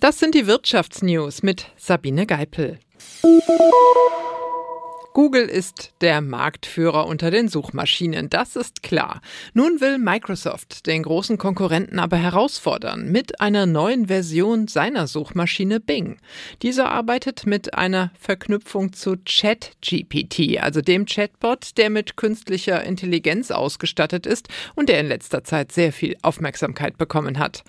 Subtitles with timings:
[0.00, 2.78] Das sind die Wirtschaftsnews mit Sabine Geipel.
[5.12, 9.20] Google ist der Marktführer unter den Suchmaschinen, das ist klar.
[9.54, 16.18] Nun will Microsoft den großen Konkurrenten aber herausfordern mit einer neuen Version seiner Suchmaschine Bing.
[16.62, 24.26] Dieser arbeitet mit einer Verknüpfung zu ChatGPT, also dem Chatbot, der mit künstlicher Intelligenz ausgestattet
[24.26, 27.64] ist und der in letzter Zeit sehr viel Aufmerksamkeit bekommen hat.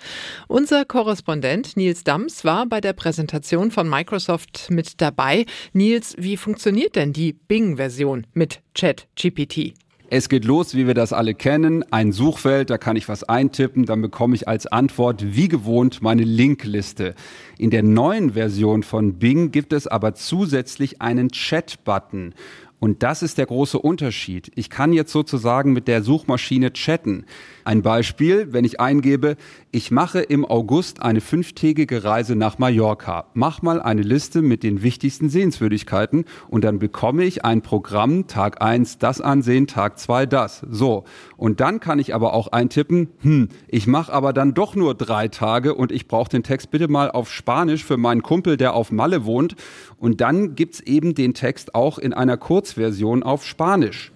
[0.48, 5.46] Unser Korrespondent Nils Dams war bei der Präsentation von Microsoft mit dabei.
[5.74, 9.74] Nils, wie funktioniert denn die Bing-Version mit ChatGPT.
[10.14, 11.86] Es geht los, wie wir das alle kennen.
[11.90, 16.26] Ein Suchfeld, da kann ich was eintippen, dann bekomme ich als Antwort wie gewohnt meine
[16.26, 17.16] Linkliste.
[17.58, 22.34] In der neuen Version von Bing gibt es aber zusätzlich einen Chat-Button.
[22.82, 24.52] Und das ist der große Unterschied.
[24.56, 27.26] Ich kann jetzt sozusagen mit der Suchmaschine chatten.
[27.64, 29.38] Ein Beispiel, wenn ich eingebe,
[29.70, 33.26] ich mache im August eine fünftägige Reise nach Mallorca.
[33.36, 38.64] Mach mal eine Liste mit den wichtigsten Sehenswürdigkeiten und dann bekomme ich ein Programm, Tag
[38.64, 40.66] eins das ansehen, Tag zwei das.
[40.68, 41.04] So.
[41.38, 45.28] Und dann kann ich aber auch eintippen, hm, ich mache aber dann doch nur drei
[45.28, 48.92] Tage und ich brauche den Text bitte mal auf Spanisch für meinen Kumpel, der auf
[48.92, 49.56] Malle wohnt.
[50.00, 52.38] Und dann gibt's eben den Text auch in einer
[52.72, 54.12] Kurzversion auf Spanisch.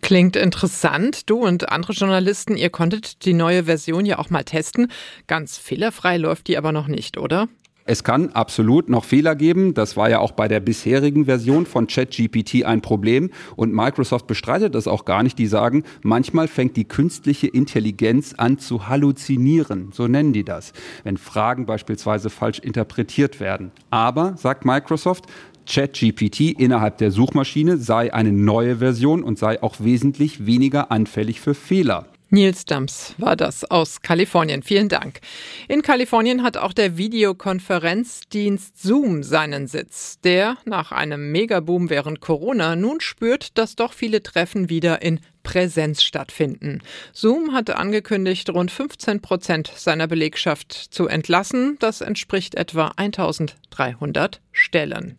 [0.00, 1.28] Klingt interessant.
[1.28, 4.88] Du und andere Journalisten, ihr konntet die neue Version ja auch mal testen.
[5.26, 7.48] Ganz fehlerfrei läuft die aber noch nicht, oder?
[7.88, 9.72] Es kann absolut noch Fehler geben.
[9.72, 13.30] Das war ja auch bei der bisherigen Version von ChatGPT ein Problem.
[13.54, 15.38] Und Microsoft bestreitet das auch gar nicht.
[15.38, 19.90] Die sagen, manchmal fängt die künstliche Intelligenz an zu halluzinieren.
[19.92, 20.72] So nennen die das.
[21.04, 23.70] Wenn Fragen beispielsweise falsch interpretiert werden.
[23.90, 25.26] Aber, sagt Microsoft,
[25.66, 31.54] ChatGPT innerhalb der Suchmaschine sei eine neue Version und sei auch wesentlich weniger anfällig für
[31.54, 32.06] Fehler.
[32.28, 34.62] Nils Dams war das aus Kalifornien.
[34.62, 35.20] Vielen Dank.
[35.68, 42.74] In Kalifornien hat auch der Videokonferenzdienst Zoom seinen Sitz, der nach einem Megaboom während Corona
[42.74, 46.82] nun spürt, dass doch viele Treffen wieder in Präsenz stattfinden.
[47.12, 51.76] Zoom hatte angekündigt, rund 15 Prozent seiner Belegschaft zu entlassen.
[51.78, 55.16] Das entspricht etwa 1300 Stellen.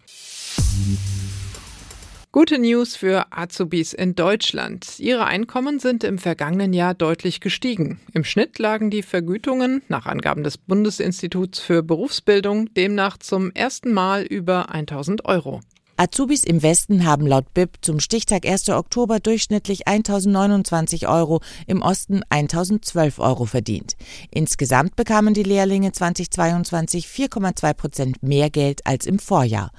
[2.34, 5.00] Gute News für Azubis in Deutschland.
[5.00, 8.02] Ihre Einkommen sind im vergangenen Jahr deutlich gestiegen.
[8.14, 14.24] Im Schnitt lagen die Vergütungen nach Angaben des Bundesinstituts für Berufsbildung demnach zum ersten Mal
[14.24, 15.62] über 1000 Euro.
[16.00, 18.69] Azubis im Westen haben laut BIP zum Stichtag 1.
[18.69, 23.96] Oktober durchschnittlich 1029 Euro, im Osten 1012 Euro verdient.
[24.30, 29.72] Insgesamt bekamen die Lehrlinge 2022 4,2 Prozent mehr Geld als im Vorjahr.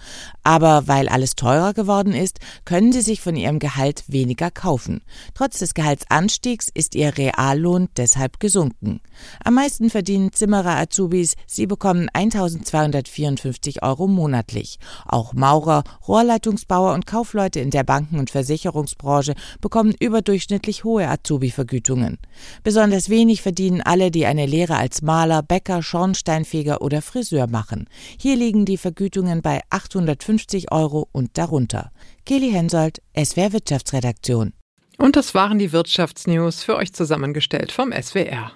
[0.42, 5.02] Aber weil alles teurer geworden ist, können sie sich von ihrem Gehalt weniger kaufen.
[5.34, 9.00] Trotz des Gehaltsanstiegs ist ihr Reallohn deshalb gesunken.
[9.44, 14.80] Am meisten verdienen Zimmerer Azubis, sie bekommen 1254 Euro monatlich.
[15.06, 22.18] Auch Maurer, Rohrleitungsbauer und Kaufleute in der Banken- und Versicherungsbranche bekommen überdurchschnittlich hohe Azubi-Vergütungen.
[22.64, 27.88] Besonders wenig verdienen alle, die eine Lehre als Maler, Bäcker, Schornsteinfeger oder Friseur machen.
[28.18, 31.90] Hier liegen die Vergütungen bei 850 Euro und darunter.
[32.24, 34.52] Kelly Hensoldt, SWR Wirtschaftsredaktion.
[34.98, 38.46] Und das waren die Wirtschaftsnews für euch zusammengestellt vom SWR.